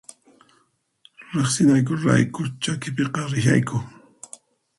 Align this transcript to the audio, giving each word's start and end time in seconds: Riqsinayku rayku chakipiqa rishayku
Riqsinayku 1.33 1.93
rayku 2.05 2.41
chakipiqa 2.61 3.21
rishayku 3.31 3.77